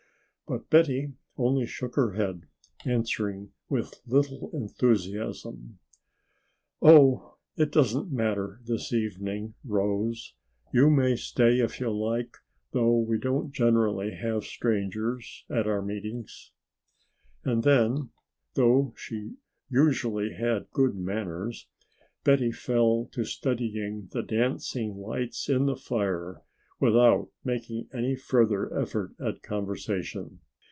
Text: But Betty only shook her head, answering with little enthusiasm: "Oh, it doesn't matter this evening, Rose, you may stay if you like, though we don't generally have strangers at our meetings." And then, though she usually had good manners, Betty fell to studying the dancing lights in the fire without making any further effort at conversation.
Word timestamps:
But 0.47 0.69
Betty 0.69 1.13
only 1.37 1.65
shook 1.65 1.95
her 1.95 2.11
head, 2.11 2.41
answering 2.85 3.51
with 3.69 4.01
little 4.05 4.49
enthusiasm: 4.51 5.79
"Oh, 6.81 7.37
it 7.55 7.71
doesn't 7.71 8.11
matter 8.11 8.59
this 8.65 8.91
evening, 8.91 9.53
Rose, 9.63 10.33
you 10.73 10.89
may 10.89 11.15
stay 11.15 11.59
if 11.61 11.79
you 11.79 11.89
like, 11.89 12.35
though 12.73 12.99
we 12.99 13.17
don't 13.17 13.53
generally 13.53 14.11
have 14.11 14.43
strangers 14.43 15.45
at 15.49 15.67
our 15.67 15.81
meetings." 15.81 16.51
And 17.45 17.63
then, 17.63 18.09
though 18.55 18.93
she 18.97 19.35
usually 19.69 20.33
had 20.33 20.69
good 20.71 20.95
manners, 20.97 21.69
Betty 22.25 22.51
fell 22.51 23.07
to 23.13 23.23
studying 23.23 24.09
the 24.11 24.21
dancing 24.21 24.95
lights 24.97 25.47
in 25.47 25.65
the 25.67 25.77
fire 25.77 26.41
without 26.81 27.29
making 27.43 27.87
any 27.93 28.15
further 28.15 28.75
effort 28.75 29.13
at 29.23 29.39
conversation. 29.43 30.39